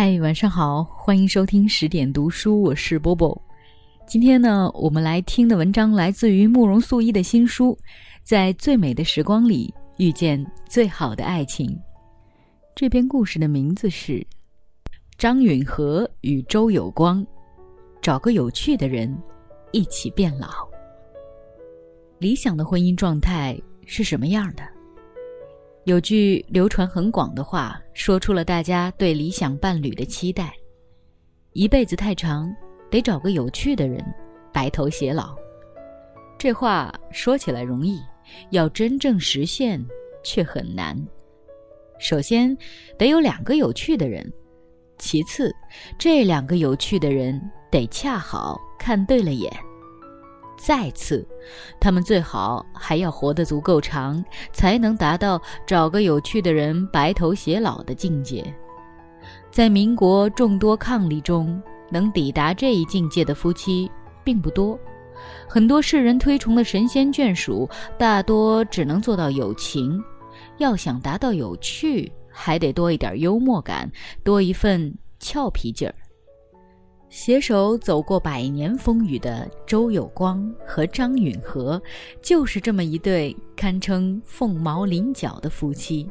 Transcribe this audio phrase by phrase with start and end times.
[0.00, 3.36] 嗨，晚上好，欢迎收听十点读书，我是波波。
[4.06, 7.72] 今天呢，我们来听的文章来自于慕容素一的新书
[8.22, 11.68] 《在最美的时光里遇见最好的爱情》。
[12.76, 14.24] 这篇故事的名字是
[15.16, 17.26] 张允和与周有光，
[18.00, 19.12] 找个有趣的人
[19.72, 20.48] 一起变老。
[22.20, 24.62] 理想的婚姻状态是什么样的？
[25.88, 30.52] 有句流传很广的话，说出了大家对理想伴侣的期待：
[31.54, 32.54] 一辈子太长，
[32.90, 34.04] 得找个有趣的人，
[34.52, 35.34] 白头偕老。
[36.38, 38.02] 这话说起来容易，
[38.50, 39.82] 要真正实现
[40.22, 40.94] 却很难。
[41.98, 42.54] 首先，
[42.98, 44.22] 得有两个有趣的人；
[44.98, 45.50] 其次，
[45.98, 49.50] 这两个有趣的人得恰好看对了眼。
[50.58, 51.26] 再次，
[51.80, 54.22] 他们最好还要活得足够长，
[54.52, 58.44] 才能达到找个有趣的人白头偕老的境界。
[59.50, 63.90] 在民国众多伉俪中，能抵达这一境界的夫妻
[64.24, 64.78] 并不多。
[65.48, 70.02] 很多世人推崇的神仙眷属，大多只能做到有情。
[70.58, 73.90] 要想达到有趣，还得多一点幽默感，
[74.22, 75.94] 多一份俏皮劲儿。
[77.10, 81.80] 携手走过百年风雨的周有光和张允和，
[82.20, 86.08] 就是这么一对堪称凤毛麟角的夫妻。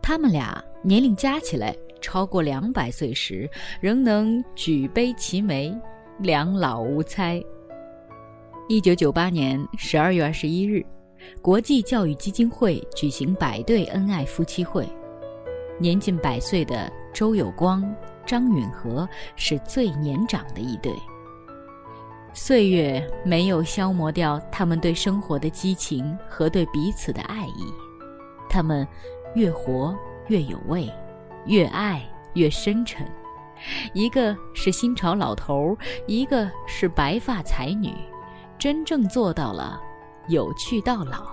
[0.00, 5.76] 他们俩年龄加起来超过两百岁时，仍能举杯齐眉，
[6.20, 7.42] 两老无猜。
[8.68, 10.86] 一九九八年十二月二十一日，
[11.42, 14.88] 国际教育基金会举行百对恩爱夫妻会，
[15.80, 17.82] 年近百岁的周有光。
[18.26, 20.92] 张允和是最年长的一对。
[22.34, 27.72] 岁月没有消磨掉他们对生活的激情和对彼此的爱意，
[28.50, 28.86] 他们
[29.36, 30.92] 越活越有味，
[31.46, 33.06] 越爱越深沉。
[33.94, 35.78] 一个是新潮老头，
[36.08, 37.94] 一个是白发才女，
[38.58, 39.80] 真正做到了
[40.26, 41.30] 有趣到老。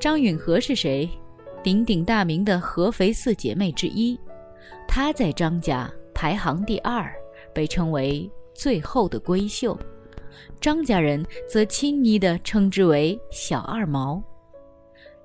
[0.00, 1.08] 张允和是谁？
[1.62, 4.18] 鼎鼎大名的合肥四姐妹之一。
[4.90, 7.14] 她在张家排行第二，
[7.54, 9.78] 被称为最后的闺秀。
[10.60, 14.20] 张家人则亲昵地称之为小二毛。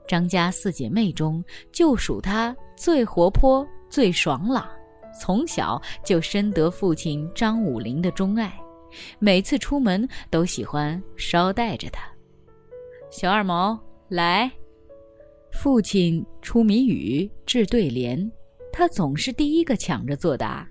[0.07, 4.69] 张家四姐妹中，就属她最活泼、最爽朗，
[5.19, 8.53] 从小就深得父亲张武龄的钟爱，
[9.17, 12.07] 每次出门都喜欢捎带着她。
[13.09, 14.51] 小二毛来，
[15.51, 18.31] 父亲出谜语，治对联。
[18.77, 20.67] 他总是第一个抢着作答，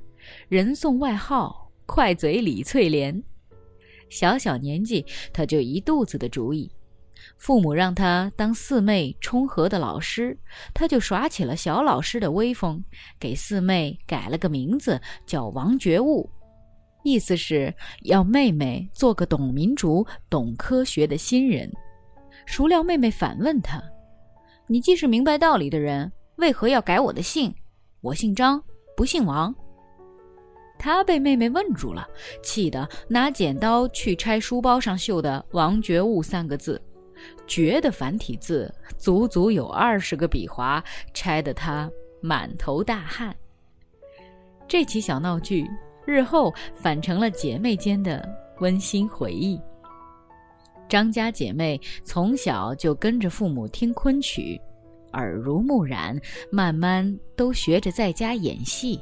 [0.49, 3.25] 人送外号“快嘴李翠莲”。
[4.11, 6.71] 小小年纪，他就一肚子的主意。
[7.39, 10.39] 父母让他当四妹冲和的老师，
[10.75, 12.85] 他就耍起了小老师的威风，
[13.19, 16.29] 给四妹改了个名字叫王觉悟，
[17.05, 21.73] 意思是要妹妹做个懂民主、懂科学的新人。
[22.45, 23.83] 孰料妹妹反问他
[24.69, 27.51] ：“你既是明白道理的人，为何要改我的姓？”
[28.05, 28.63] 我姓张，
[28.95, 29.53] 不姓王。
[30.79, 32.07] 他被妹妹问住了，
[32.43, 36.79] 气得拿剪刀去拆书包上绣的“王觉悟”三个字
[37.49, 43.35] ，“觉”的繁体字足足有二十个笔划，拆得他满头大汗。
[44.69, 45.67] 这起小闹剧
[46.05, 48.23] 日后反成了姐妹间的
[48.59, 49.59] 温馨回忆。
[50.91, 54.61] 张家姐妹从小就跟着父母听昆曲。
[55.15, 56.21] 耳濡目染，
[56.51, 59.01] 慢慢都学着在家演戏。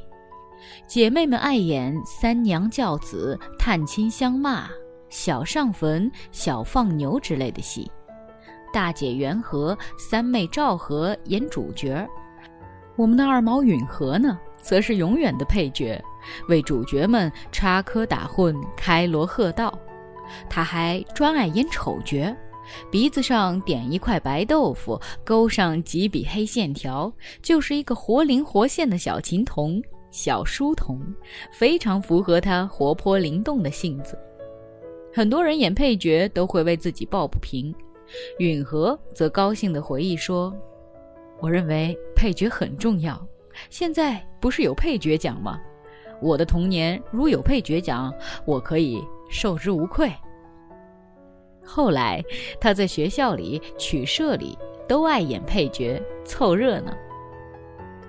[0.87, 4.69] 姐妹们爱演三娘教子、探亲相骂、
[5.09, 7.91] 小上坟、小放牛之类的戏。
[8.73, 12.09] 大姐元和、三妹赵和演主角，
[12.97, 16.03] 我们的二毛允和呢，则是永远的配角，
[16.49, 19.77] 为主角们插科打诨、开锣贺道。
[20.49, 22.35] 他还专爱演丑角。
[22.91, 27.13] 鼻子上点一块白豆腐，勾上几笔黑线条，
[27.43, 31.01] 就是一个活灵活现的小琴童、小书童，
[31.53, 34.19] 非常符合他活泼灵动的性子。
[35.13, 37.75] 很多人演配角都会为自己抱不平，
[38.39, 40.55] 允和则高兴地回忆说
[41.41, 43.21] ：“我认为配角很重要。
[43.69, 45.61] 现在不是有配角奖吗？
[46.23, 48.15] 我的童年如有配角奖，
[48.47, 50.11] 我可以受之无愧。”
[51.65, 52.23] 后来，
[52.61, 56.93] 他在学校里、曲社里都爱演配角，凑热闹。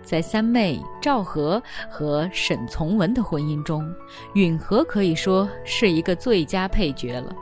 [0.01, 3.89] 在三妹赵和和沈从文的婚姻中，
[4.33, 7.33] 允和可以说是一个最佳配角了。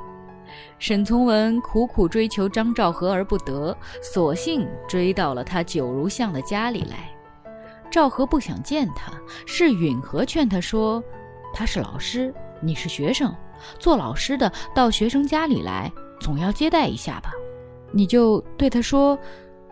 [0.77, 7.09] 沈从文苦苦追求张兆和而不得，索性追到了他九如巷的家里来。
[7.89, 9.11] 赵和不想见他，
[9.45, 11.03] 是允和劝他说
[11.53, 13.35] ：“他是老师，你是学生，
[13.79, 17.31] 做老师的到学生家里来，总要接待一下吧。
[17.91, 19.17] 你就对他说，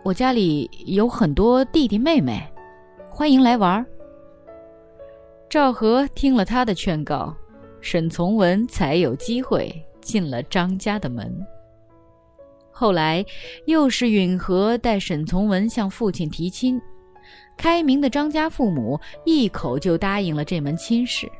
[0.02, 2.42] 我家里有很多弟弟妹妹，
[3.08, 3.84] 欢迎来玩。”
[5.48, 7.34] 赵和听了他的劝告，
[7.80, 11.34] 沈从文才有机会进了张家的门。
[12.70, 13.24] 后来，
[13.66, 16.80] 又是允和带沈从文向父亲提亲，
[17.56, 21.30] 开明的张家父母一口就答应了这门亲事。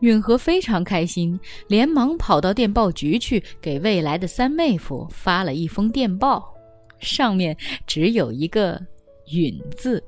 [0.00, 1.38] 允和非常开心，
[1.68, 6.54] 连忙跑到电报局去，给未来的三妹夫发了一封电报，
[6.98, 7.56] 上面
[7.86, 8.80] 只有一个
[9.32, 10.02] “允”字，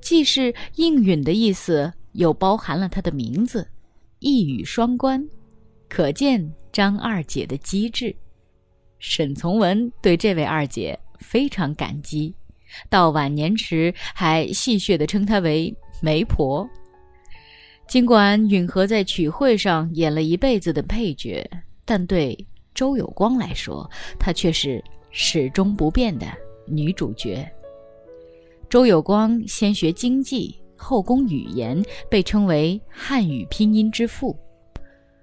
[0.00, 1.92] 既是应允的意思。
[2.12, 3.68] 又包含了他的名字，
[4.18, 5.24] 一语双关，
[5.88, 8.16] 可见张二姐的机智。
[8.98, 12.34] 沈从文对这位二姐非常感激，
[12.90, 15.72] 到晚年时还戏谑地称她为
[16.02, 16.68] 媒婆。
[17.88, 21.48] 尽管允和在曲会上演了一辈子的配角，
[21.84, 26.26] 但对周有光来说，她却是始终不变的
[26.66, 27.50] 女主角。
[28.68, 30.54] 周有光先学经济。
[30.80, 34.38] 后攻语言被称为汉语拼音之父。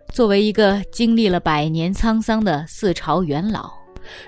[0.09, 3.71] 作为一个经历了百年沧桑的四朝元老，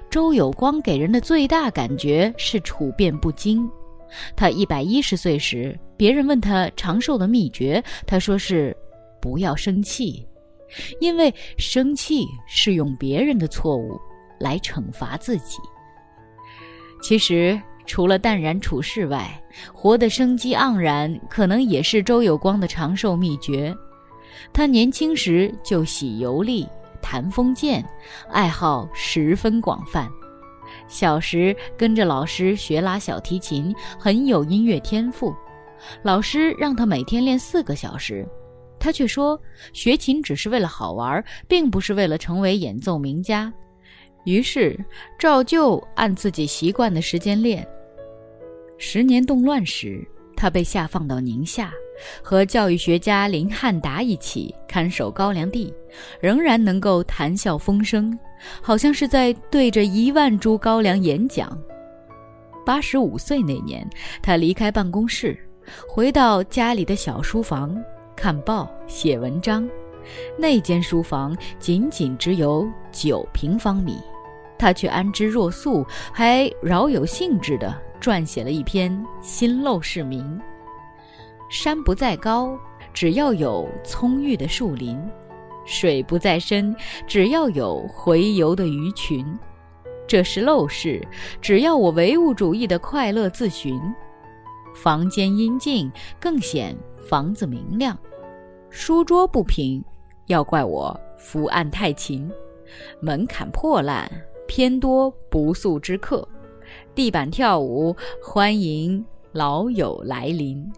[0.09, 3.69] 周有光给人的最大感觉是处变不惊。
[4.35, 8.75] 他一百一十岁时，别人问他长寿的秘诀，他说是
[9.21, 10.27] 不要生气，
[10.99, 13.99] 因为生气是用别人的错误
[14.39, 15.57] 来惩罚自己。
[17.01, 17.59] 其实。
[17.89, 19.41] 除了淡然处世外，
[19.73, 23.73] 活得生机盎然，可能也是周有光的长寿秘诀。
[24.51, 26.67] 他年轻时就喜游历、
[27.01, 27.81] 谈封建，
[28.29, 30.05] 爱好十分广泛。
[30.87, 35.35] 小时跟着老师学拉小提琴，很有音乐天赋。
[36.01, 38.27] 老师让他每天练四个小时，
[38.79, 39.39] 他却说
[39.73, 43.51] 学琴只是为了好玩，并不是为了成为演奏名家。
[44.25, 44.77] 于是
[45.17, 47.67] 照旧按自己习惯的时间练。
[48.77, 50.05] 十年动乱时，
[50.35, 51.71] 他被下放到宁夏，
[52.21, 55.73] 和教育学家林汉达一起看守高粱地，
[56.19, 58.17] 仍然能够谈笑风生，
[58.61, 61.57] 好像是在对着一万株高粱演讲。
[62.65, 63.87] 八十五岁那年，
[64.21, 65.37] 他离开办公室，
[65.87, 67.75] 回到家里的小书房
[68.15, 69.67] 看报、写文章。
[70.37, 73.97] 那间书房仅仅只有九平方米，
[74.57, 77.73] 他却安之若素，还饶有兴致地。
[77.99, 78.91] 撰写了一篇
[79.23, 80.23] 《新陋室铭》：
[81.49, 82.57] 山不在高，
[82.93, 84.97] 只要有葱郁的树林；
[85.65, 86.75] 水不在深，
[87.07, 89.25] 只要有洄游的鱼群。
[90.05, 91.05] 这是陋室，
[91.41, 93.79] 只要我唯物主义的快乐自寻。
[94.75, 97.97] 房间阴静，更显房子明亮。
[98.69, 99.83] 书桌不平，
[100.27, 102.29] 要怪我伏案太勤。
[102.99, 104.09] 门槛破烂，
[104.47, 106.27] 偏多不速之客。
[106.93, 110.69] 地板跳舞，欢迎老友来临。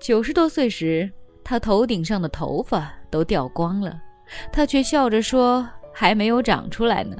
[0.00, 1.10] 九十多岁时，
[1.42, 4.00] 他头顶上的头发都掉光了，
[4.52, 7.16] 他却笑着说：“还没有长出来呢。”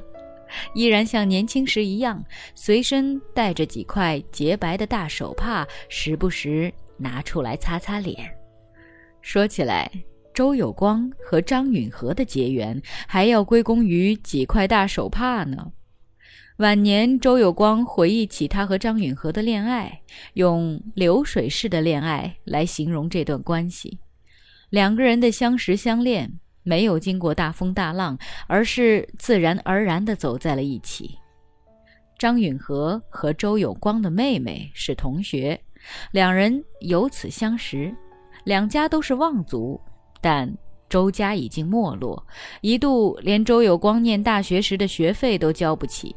[0.74, 2.22] 依然像年轻时一样，
[2.54, 8.16] 随身带着几块洁白的大手帕，时不时拿出来擦擦脸。
[9.20, 9.90] 说起来，
[10.32, 15.72] 周有光和张允和的结缘，还要归功于几块大手帕呢。
[16.58, 20.00] 晚年，周有光回忆起他和张允和的恋爱，
[20.32, 23.98] 用“流水式的恋爱”来形容这段关系。
[24.70, 31.18] 两个人的相识相恋，没有经过大风大浪，而是自然而然地走在了一起。
[32.18, 35.60] 张允和和周有光的妹妹是同学，
[36.12, 37.94] 两人由此相识。
[38.44, 39.78] 两家都是望族，
[40.22, 40.50] 但
[40.88, 42.26] 周家已经没落，
[42.62, 46.16] 一度连周有光念大学时的学费都交不起。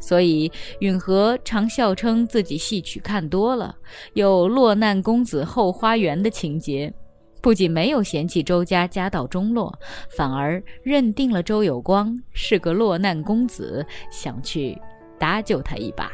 [0.00, 3.74] 所以，允和常笑称自己戏曲看多了，
[4.14, 6.92] 有落难公子后花园的情节。
[7.40, 9.76] 不仅没有嫌弃周家家道中落，
[10.16, 14.78] 反而认定了周有光是个落难公子，想去
[15.18, 16.12] 搭救他一把。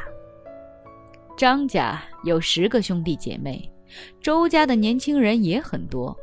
[1.37, 3.71] 张家有十个兄弟姐妹，
[4.19, 6.17] 周家的年轻人也很多。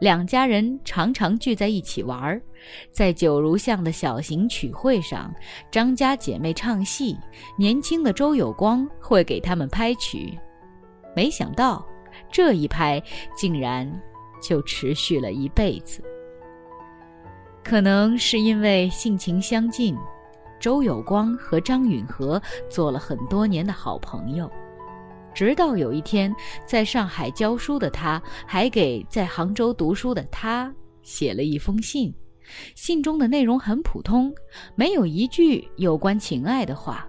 [0.00, 2.42] 两家人常常聚在一起玩儿，
[2.90, 5.34] 在九如巷的小型曲会上，
[5.70, 7.18] 张家姐妹唱戏，
[7.56, 10.38] 年轻的周有光会给他们拍曲。
[11.14, 11.86] 没想到，
[12.30, 13.02] 这一拍
[13.36, 13.90] 竟然
[14.40, 16.02] 就持续了一辈子。
[17.64, 19.96] 可能是因为性情相近，
[20.58, 24.50] 周有光和张允和做了很多年的好朋友。
[25.34, 26.34] 直到有一天，
[26.66, 32.12] 在上海教书的他，还给在杭州读书的他写了一封信。
[32.74, 34.34] 信中的内容很普通，
[34.74, 37.08] 没有一句有关情爱的话。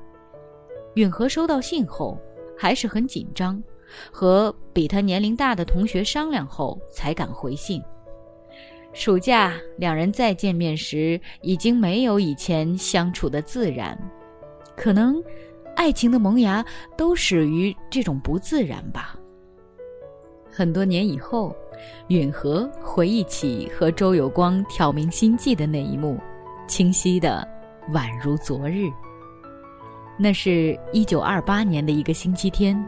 [0.96, 2.20] 允和收到信后
[2.58, 3.62] 还是很紧张，
[4.12, 7.82] 和比他年龄大的同学商量后才敢回信。
[8.94, 13.98] 暑假两人再见面时，已经没有以前相处的自然，
[14.75, 15.22] 可能。
[15.75, 16.63] 爱情的萌芽
[16.96, 19.18] 都始于这种不自然吧。
[20.52, 21.54] 很多年以后，
[22.08, 26.20] 允和回忆起和周有光挑明心计的那一幕，
[26.68, 27.48] 清晰的
[27.92, 28.90] 宛如昨日。
[30.18, 32.82] 那是一九二八年的一个星期天，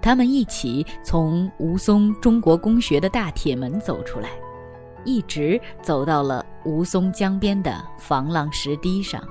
[0.00, 4.30] 他们一起从吴淞中国公学的大铁门走出来，
[5.04, 9.22] 一直走到了吴淞江边的防浪石堤上。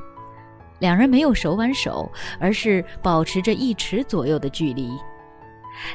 [0.79, 2.09] 两人没有手挽手，
[2.39, 4.89] 而是保持着一尺左右的距离，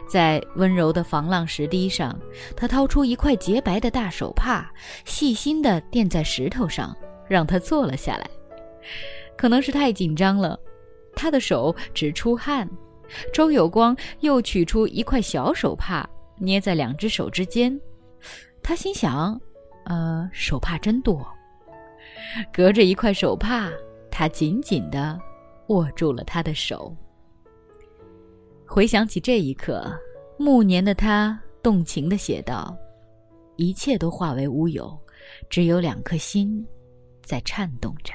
[0.08, 2.18] 在温柔的防浪石堤上，
[2.56, 4.70] 他掏出一块洁白的大手帕，
[5.04, 6.96] 细心地垫在石头上，
[7.28, 8.28] 让他坐了下来。
[9.36, 10.58] 可能是太紧张了，
[11.14, 12.68] 他的手直出汗。
[13.32, 16.08] 周有光又取出一块小手帕，
[16.38, 17.78] 捏在两只手之间。
[18.62, 19.40] 他心想
[19.86, 21.26] ：“呃，手帕真多。”
[22.52, 23.70] 隔着一块手帕。
[24.12, 25.18] 他紧紧地
[25.68, 26.94] 握住了他的手。
[28.72, 29.92] 回想起这一刻，
[30.38, 32.72] 暮年的他动情地写道
[33.58, 34.96] ：“一切都化为乌有，
[35.48, 36.64] 只有两颗心
[37.20, 38.14] 在颤动着。”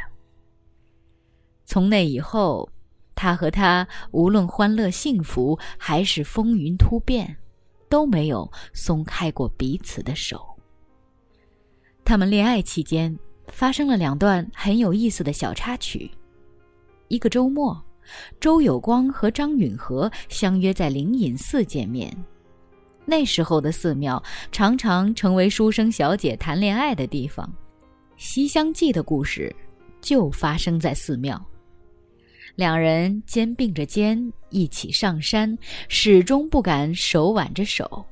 [1.68, 2.70] 从那以后，
[3.16, 7.36] 他和他无论欢乐幸福还是风云突变，
[7.90, 10.42] 都没有松开过彼此的手。
[12.06, 13.14] 他们恋爱期间。
[13.50, 16.10] 发生了两段很有意思的小插曲。
[17.10, 17.80] 一个周末，
[18.40, 22.16] 周有光和张允和相约在灵隐寺见面。
[23.06, 24.22] 那时候的寺庙
[24.52, 27.46] 常常成为书生小姐谈恋爱的地方，
[28.18, 29.56] 《西厢记》的故事
[30.02, 31.40] 就发生在寺庙。
[32.56, 35.58] 两人肩并着肩一起上山，
[35.90, 38.04] 始终不敢手挽着手。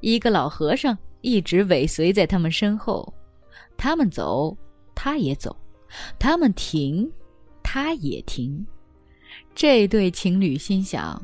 [0.00, 3.12] 一个老和尚一直尾随在他们身后。
[3.76, 4.56] 他们走，
[4.94, 5.50] 他也走；
[6.18, 7.10] 他们停，
[7.62, 8.64] 他也停。
[9.54, 11.22] 这对情侣心想：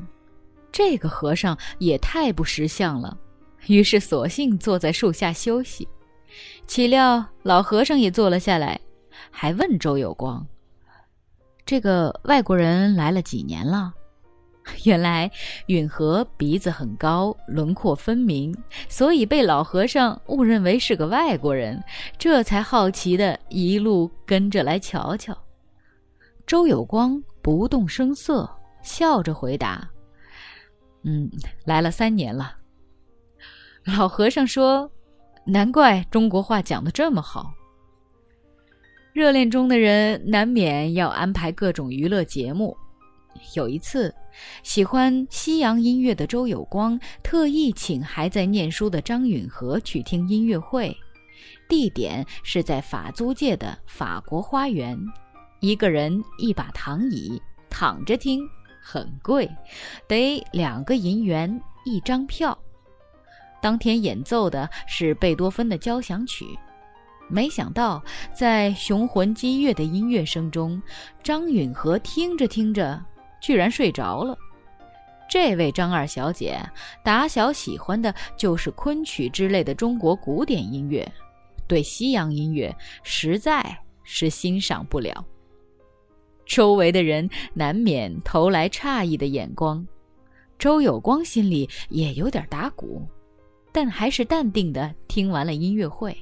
[0.71, 3.17] 这个和尚也太不识相了。
[3.67, 5.87] 于是索性坐在树下休息。
[6.67, 8.79] 岂料老和尚也坐了下来，
[9.31, 10.45] 还问周有光
[11.65, 13.93] ：“这个外国人来了几年了？”
[14.85, 15.31] 原来
[15.65, 18.55] 允和鼻子很高，轮廓分明，
[18.87, 21.83] 所以被老和尚误认为是个外国人，
[22.19, 25.35] 这才好奇的一路跟着来瞧瞧。
[26.49, 28.49] 周有光不动声色，
[28.81, 29.87] 笑着回答
[31.05, 31.29] ：“嗯，
[31.63, 32.57] 来了三年了。”
[33.85, 34.91] 老和尚说
[35.45, 37.53] ：“难怪中国话讲的这么好。”
[39.13, 42.75] 热恋中的人难免要安排各种娱乐节目。
[43.55, 44.11] 有一次，
[44.63, 50.97] 喜欢西洋音乐的周有光特意请还在念书的张允和去听音乐会，
[51.69, 54.99] 地点是在法租界的法国花园，
[55.59, 58.47] 一个人一把躺椅，躺着听，
[58.81, 59.49] 很贵，
[60.07, 62.57] 得两个银元一张票。
[63.61, 66.45] 当天演奏的是贝多芬的交响曲。
[67.27, 68.01] 没想到，
[68.33, 70.81] 在雄浑激越的音乐声中，
[71.21, 72.99] 张允和听着听着。
[73.41, 74.37] 居然睡着了。
[75.29, 76.59] 这位张二小姐
[77.03, 81.09] 打小喜欢的就是昆曲之类的中国古典音乐，
[81.67, 85.23] 对西洋音乐实在是欣赏不了。
[86.49, 89.85] 周围的人难免投来诧异的眼光，
[90.57, 93.07] 周有光心里也有点打鼓，
[93.71, 96.17] 但还是淡定的听完了音乐会。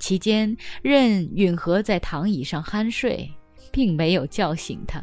[0.00, 3.30] 期间任允和在躺椅上酣睡，
[3.70, 5.00] 并没有叫醒他。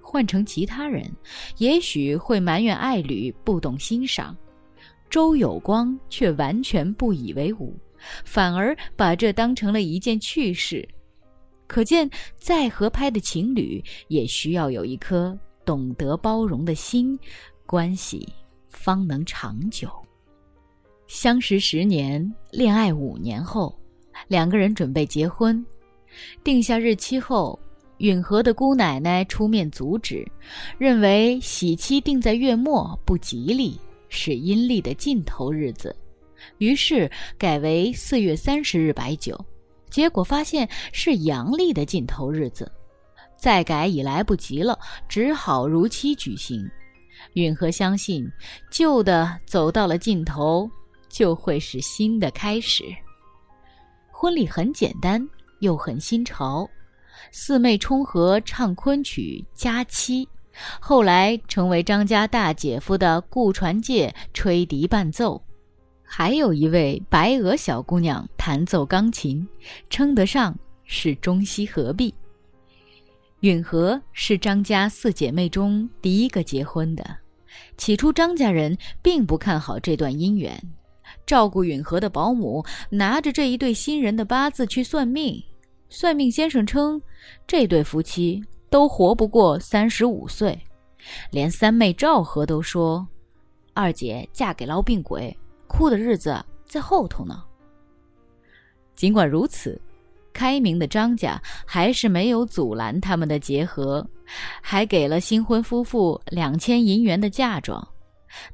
[0.00, 1.04] 换成其他人，
[1.58, 4.34] 也许会埋怨爱侣不懂欣赏，
[5.10, 7.74] 周有光却完全不以为忤，
[8.24, 10.88] 反而把这当成了一件趣事。
[11.70, 17.16] 可见，再合拍的情侣也需要有一颗懂得包容的心，
[17.64, 18.28] 关系
[18.68, 19.88] 方能长久。
[21.06, 23.72] 相识十年，恋爱五年后，
[24.26, 25.64] 两个人准备结婚，
[26.42, 27.56] 定下日期后。
[27.98, 30.26] 允和的姑奶奶出面阻止，
[30.78, 35.94] 认为喜期定在月末不吉利，是阴历的尽头日子，
[36.56, 39.38] 于是改为四月三十日摆酒。
[39.90, 42.70] 结果发现是阳历的尽头日子，
[43.36, 44.78] 再改已来不及了，
[45.08, 46.68] 只好如期举行。
[47.34, 48.26] 允和相信，
[48.70, 50.70] 旧的走到了尽头，
[51.08, 52.84] 就会是新的开始。
[54.10, 55.26] 婚礼很简单，
[55.58, 56.68] 又很新潮。
[57.30, 60.24] 四妹冲和唱昆曲《佳期》，
[60.80, 65.42] 后来成为张家大姐夫的顾传介吹笛伴奏，
[66.12, 69.46] 还有一位白俄小姑娘弹奏钢琴，
[69.88, 72.12] 称得上是中西合璧。
[73.42, 77.16] 允和是张家四姐妹中第一个结婚的，
[77.76, 80.60] 起初张家人并不看好这段姻缘。
[81.24, 85.40] 照顾允和的保姆拿着这一对新人的八字去算命，
[85.88, 87.00] 算命先生称
[87.46, 90.60] 这对夫妻都活不过三十五岁，
[91.30, 93.06] 连三妹赵和都说，
[93.74, 95.34] 二姐嫁给痨病鬼，
[95.70, 97.42] 哭的日子在后头呢。
[98.96, 99.80] 尽管如此。
[100.32, 104.06] 开明的张家还是没有阻拦他们的结合，
[104.62, 107.86] 还给了新婚夫妇两千银元的嫁妆。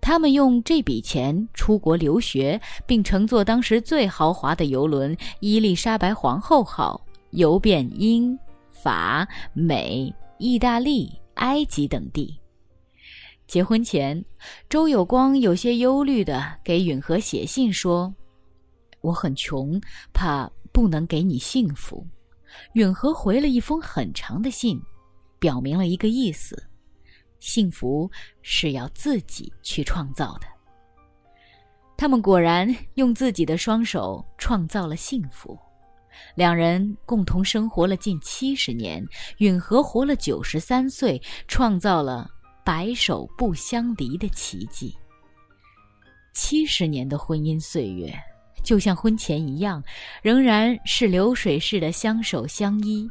[0.01, 6.99] 他们用这笔钱出国留学，并乘坐当时最豪华的游轮“伊丽莎白皇后号”
[7.31, 8.37] 游遍英、
[8.71, 12.35] 法、美、意大利、埃及等地。
[13.47, 14.25] 结婚前，
[14.69, 18.15] 周有光有些忧虑的给允和写信说
[19.01, 19.81] ：“我很穷，
[20.13, 22.07] 怕……”不能给你幸福，
[22.75, 24.79] 允和回了一封很长的信，
[25.39, 26.63] 表明了一个意思：
[27.41, 28.11] 幸福
[28.43, 30.47] 是要自己去创造的。
[31.97, 35.59] 他们果然用自己的双手创造了幸福，
[36.35, 39.03] 两人共同生活了近七十年，
[39.39, 42.31] 允和活了九十三岁，创造了
[42.67, 44.93] 白首不相离的奇迹。
[46.35, 48.13] 七十年的婚姻岁月。
[48.65, 49.81] 就像婚前一样，
[50.23, 53.09] 仍然是流水似的相守相依，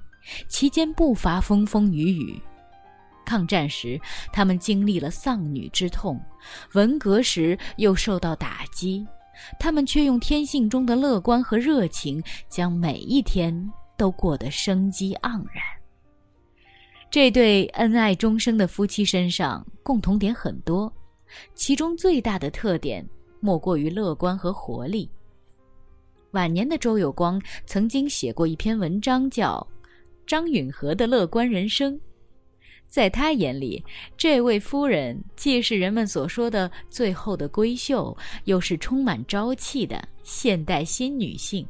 [0.49, 2.41] 其间不乏风风雨雨。
[3.25, 3.97] 抗战时，
[4.33, 6.17] 他们经历了丧女之痛；
[6.73, 9.07] 文革时又受到打击，
[9.57, 15.63] 他们却用天性中的乐观和热情，将每一天都过得生机盎然。
[17.09, 20.91] 这对恩爱终生的夫妻身上共同点很多，
[21.53, 23.07] 其中最大的特点
[23.39, 25.09] 莫过于乐观和活力。
[26.31, 29.65] 晚年的周有光曾经写过一篇文章，叫
[30.27, 31.93] 《张允和的乐观人生》。
[32.87, 33.83] 在他眼里，
[34.17, 41.65] 这位夫人既是人们所说的最后的闺秀，又是充满朝气的现代新女性。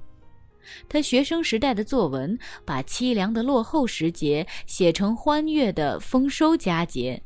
[0.87, 7.21] 他学生时代的作文，把凄凉的落后时节写成欢悦的丰收佳节。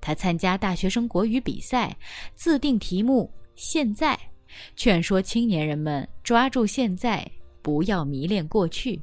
[0.00, 1.96] 他参加大学生国语比赛，
[2.34, 4.18] 自定题目“现在”。
[4.76, 7.28] 劝说青年人们抓住现在，
[7.62, 9.00] 不要迷恋过去。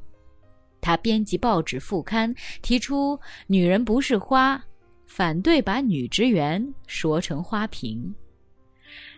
[0.80, 4.62] 他编辑报纸副刊，提出“女人不是花”，
[5.06, 8.14] 反对把女职员说成花瓶。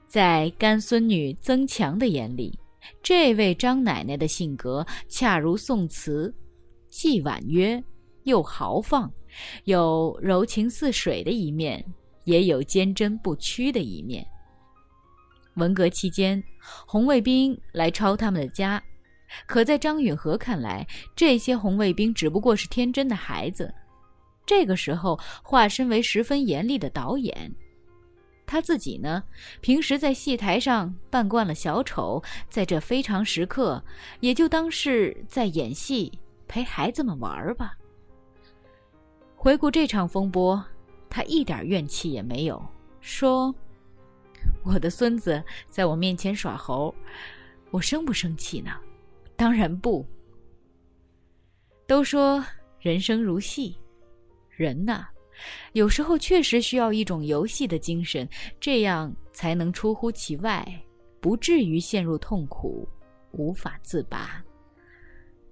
[0.09, 2.59] 在干孙女曾强的眼里，
[3.03, 6.35] 这位张奶奶的性格恰如宋词，
[6.89, 7.83] 既婉约
[8.25, 9.11] 又豪放，
[9.65, 11.85] 有柔情似水的一面，
[12.25, 14.27] 也有坚贞不屈的一面。
[15.57, 16.43] 文革期间，
[16.87, 18.83] 红卫兵来抄他们的家，
[19.47, 23.73] 可在张允和看来，这些红卫兵只不过是天真的孩子。
[24.47, 27.55] 这个时候，化身为十分严厉的导演，
[28.53, 29.25] 他自己呢，
[29.63, 33.83] 平时在戏台上扮惯了小丑，在这非常时刻，
[34.21, 36.13] 也就当是在演戏，
[36.47, 37.79] 陪孩子们玩吧。
[39.37, 40.63] 回顾这场风波，
[41.09, 42.63] 他一点怨气也没有，
[43.01, 43.55] 说。
[44.63, 46.95] 我的孙子在我面前耍猴，
[47.71, 48.71] 我生不生气呢？
[49.35, 50.07] 当然不。
[51.87, 52.45] 都说
[52.81, 53.79] 人生如戏，
[54.51, 55.09] 人呐，
[55.73, 58.29] 有时候确实需要一种游戏的精神，
[58.61, 60.67] 这样才能出乎其外，
[61.21, 62.89] 不至于陷入痛苦，
[63.33, 64.43] 无法自拔。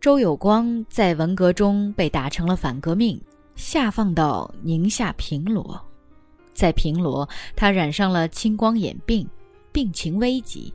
[0.00, 3.20] 周有光在文革中被打成了反革命，
[3.54, 5.78] 下放到宁夏平罗。
[6.54, 9.28] 在平罗，他染上了青光眼病，
[9.72, 10.72] 病情危急。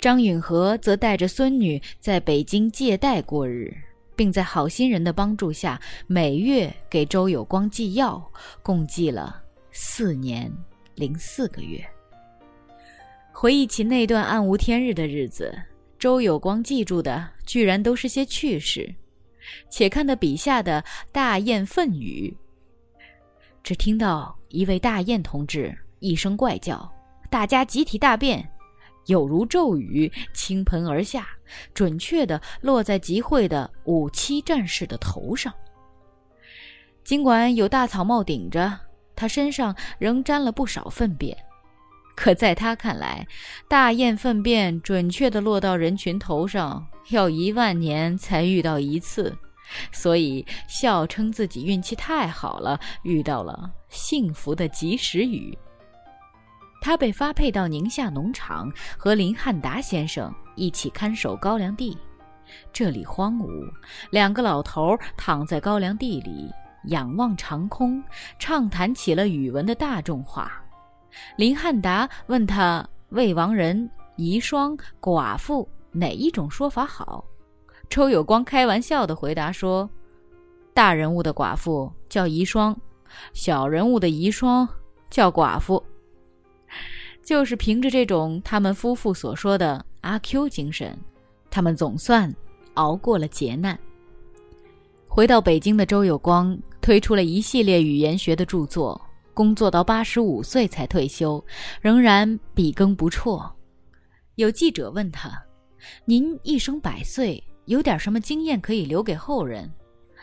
[0.00, 3.74] 张允和则带着孙女在北京借贷过日，
[4.20, 8.22] 并在好心人的帮助下，每月给周有光寄药，
[8.62, 10.52] 共寄了四年
[10.94, 11.82] 零四个月。
[13.32, 15.58] 回忆起那段暗无天日的日子，
[15.98, 18.94] 周有光记住的居然都是些趣事。
[19.70, 22.36] 且看他笔下的大雁粪语。
[23.62, 26.86] 只听到一位大雁同志一声怪叫，
[27.30, 28.46] 大家集体大便，
[29.10, 31.26] 有如骤雨倾盆而下，
[31.74, 35.52] 准确地落在集会的五七战士的头上。
[37.02, 38.78] 尽管有大草帽顶着，
[39.16, 41.36] 他身上仍沾了不少粪便。
[42.14, 43.26] 可在他看来，
[43.66, 49.36] 大雁粪便准确地落到人群头上，要一万年才遇到一次，
[49.90, 55.58] 所以笑称自己运气太好了，遇到了幸福的及时雨。
[56.80, 61.96] 他被发配到宁夏农场，和林汉达先生一起看守高粱地。
[62.72, 63.70] 这里荒芜，
[64.10, 66.50] 两个老头躺在高粱地里，
[66.86, 68.02] 仰望长空，
[68.38, 70.50] 畅谈起了语文的大众话。
[71.36, 77.24] 林汉达问他：“未亡人、遗孀、寡妇，哪一种说法好？”
[77.90, 79.88] 周有光开玩笑的回答说
[80.72, 82.74] ：“大人物的寡妇叫遗孀，
[83.32, 84.66] 小人物的遗孀
[85.10, 85.84] 叫寡妇。”
[87.22, 90.98] 就是凭着这种他们夫妇所说的阿 Q 精神，
[91.50, 92.34] 他们总算
[92.74, 93.78] 熬过了劫难。
[95.06, 99.00] 回到北京的周有光推出了一系列语言学的著作，
[99.34, 101.44] 工作到八十五岁才退休，
[101.80, 103.52] 仍然笔耕不辍。
[104.36, 105.30] 有记者问他
[106.06, 109.70] ：“您一生百岁，有点什么经验可以留给后人？”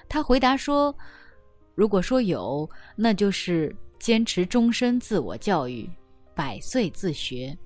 [0.09, 0.95] 他回答说
[1.75, 5.87] ：“如果说有，那就是坚持终身自我教育。”
[6.37, 7.57] 百岁自学。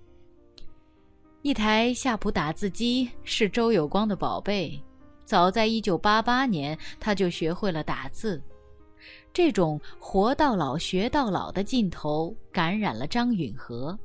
[1.42, 4.82] 一台夏普打字机是周有光的宝贝，
[5.26, 8.42] 早在一九八八年他就学会了打字。
[9.34, 14.00] 这种活到老学到老的劲头感染了张允和。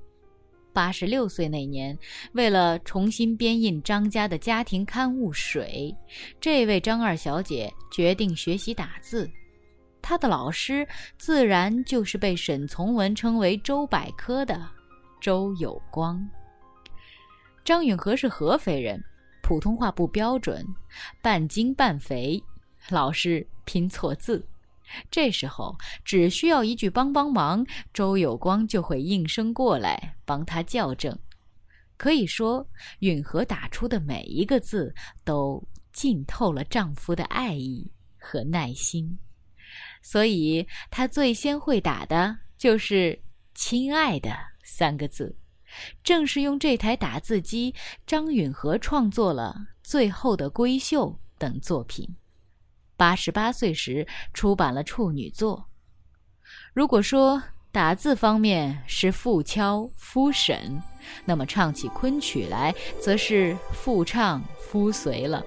[0.73, 1.97] 八十六岁那年，
[2.33, 5.95] 为了重新编印张家的家庭刊物《水》，
[6.41, 9.31] 这位张二小姐决定学习打字。
[10.09, 10.87] 他的老师
[11.19, 14.65] 自然就是被沈从文称为“周百科”的
[15.21, 16.25] 周有光。
[17.65, 19.03] 张允和是合肥人，
[19.43, 20.65] 普通话不标准，
[21.21, 22.41] 半精半肥，
[22.89, 24.47] 老是拼错字。
[25.11, 31.19] 这时候只需要一句“帮帮忙”，周有光就会应声过来帮他校正。
[31.97, 32.65] 可以说，
[33.01, 35.61] 允和打出的每一个字都
[35.93, 37.91] 浸透了丈夫的爱意
[38.21, 39.19] 和耐心。
[40.09, 43.19] 所以，他最先会打的就是
[43.57, 44.31] “亲爱的”
[44.63, 45.37] 三个字。
[46.05, 47.75] 正是用这台打字机，
[48.07, 52.15] 张允和创作了《最后的闺秀》等作品。
[52.97, 55.67] 八十八岁时出版了处女作。
[56.73, 57.43] 如果说
[57.73, 60.81] 打字方面是傅敲夫审，
[61.25, 65.45] 那么唱起昆曲来，则是傅唱夫随了。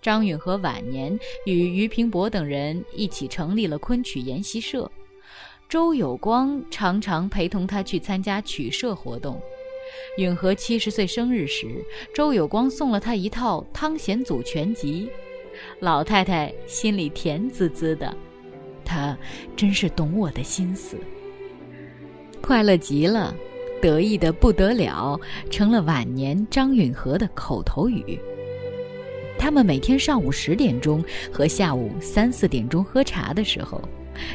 [0.00, 4.90] 张允和晚年与俞平伯等人一起成立了昆曲研习社，
[5.68, 9.40] 周有光常常陪同他去参加曲社活动。
[10.18, 11.84] 允和七十岁生日时，
[12.14, 15.10] 周有光送了他一套汤显祖全集，
[15.80, 18.14] 老太太心里甜滋滋的，
[18.84, 19.16] 他
[19.56, 20.96] 真是懂我的心思，
[22.40, 23.34] 快乐极了，
[23.80, 25.18] 得意的不得了，
[25.50, 28.18] 成了晚年张允和的口头语。
[29.38, 33.80] 他们每天上午十点钟和下午三四点钟喝茶的时候，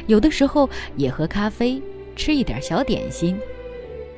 [0.06, 1.80] 有的时候也喝咖啡，
[2.16, 3.38] 吃一点小点心。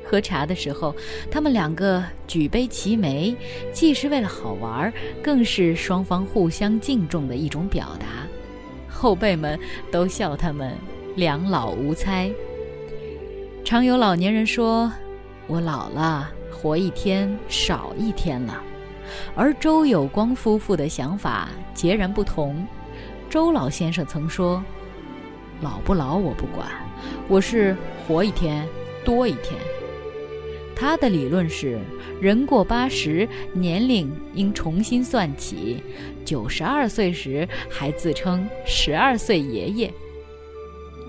[0.09, 0.95] 喝茶的时候，
[1.29, 3.35] 他们两个举杯齐眉，
[3.73, 8.07] 既是为了好玩，更是双方互相敬重的一种表达。
[8.87, 9.59] 后辈们
[9.91, 10.73] 都笑他们
[11.17, 12.31] 两老无猜。
[13.65, 14.89] 常有老年人说
[15.45, 18.63] ：“我老了，活一天少一天了。”
[19.35, 22.65] 而周有光夫妇的想法截然不同。
[23.29, 24.63] 周老先生曾说
[25.61, 26.67] ：“老不老我不管，
[27.27, 27.75] 我是
[28.07, 28.67] 活一天
[29.03, 29.53] 多一天。”
[30.75, 31.79] 他的理论是：
[32.21, 35.83] 人过八十，年龄应重新算起。
[36.23, 39.93] 九十二岁时还自称十二岁爷爷。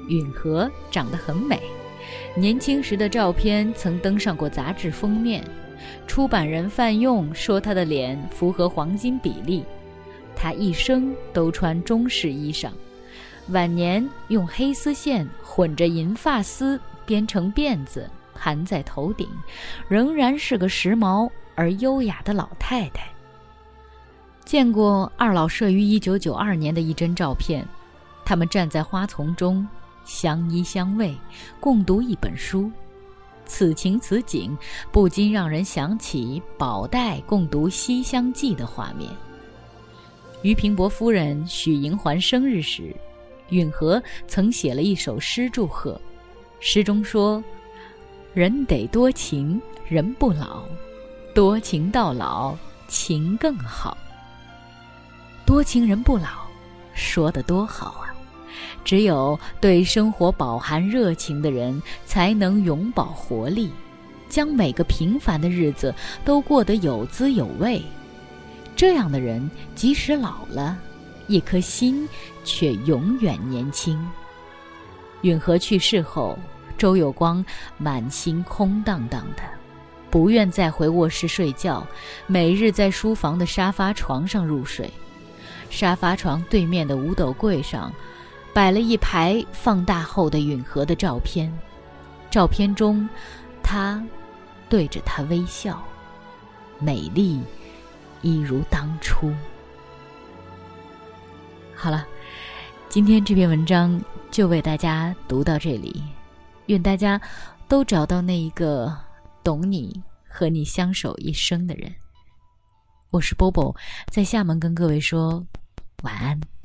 [0.08, 1.60] 允和长得很美，
[2.34, 5.44] 年轻时的照片曾登上过杂志封面。
[6.06, 9.64] 出版人范用说：“他的脸符合黄金比例。”
[10.34, 12.70] 他一生都穿中式衣裳，
[13.48, 19.28] 晚年用黑丝线混着银发丝编成辫子盘在头顶，
[19.88, 23.08] 仍然是个时髦而优雅的老太太。
[24.44, 27.66] 见过二老摄于一九九二年的一帧照片，
[28.24, 29.66] 他们站在花丛中，
[30.04, 31.14] 相依相偎，
[31.58, 32.70] 共读一本书。
[33.48, 34.56] 此情此景，
[34.92, 39.10] 不禁让人想起宝黛共读《西厢记》的画面。
[40.42, 42.94] 俞平伯夫人许银环生日时，
[43.48, 46.00] 允和曾写了一首诗祝贺，
[46.60, 47.42] 诗中说
[48.34, 50.62] ：“人得多情，人不老；
[51.34, 52.54] 多情到老，
[52.86, 53.98] 情更好。
[55.44, 56.46] 多情人不老，
[56.94, 58.07] 说得多好啊！
[58.84, 63.70] 只有对生活饱含热情的人，才能永葆活力，
[64.28, 65.94] 将每个平凡的日子
[66.24, 67.82] 都过得有滋有味。
[68.76, 70.78] 这样的人，即使老了，
[71.26, 72.08] 一颗心
[72.44, 73.98] 却永远年轻。
[75.22, 76.38] 允和去世后，
[76.76, 77.44] 周有光
[77.76, 79.42] 满心空荡荡的，
[80.10, 81.84] 不愿再回卧室睡觉，
[82.28, 84.88] 每日在书房的沙发床上入睡。
[85.70, 87.92] 沙发床对面的五斗柜上，
[88.58, 91.48] 摆了一排放大后的允和的照片，
[92.28, 93.08] 照片中，
[93.62, 94.04] 他
[94.68, 95.80] 对着他微笑，
[96.80, 97.40] 美丽。
[98.20, 99.32] 一如当初。
[101.72, 102.04] 好了，
[102.88, 106.02] 今天这篇文章就为大家读到这里。
[106.66, 107.20] 愿大家
[107.68, 108.92] 都找到那一个
[109.44, 111.94] 懂你、和你相守一生的人。
[113.10, 113.72] 我是波波，
[114.10, 115.46] 在厦门跟各位说
[116.02, 116.57] 晚安。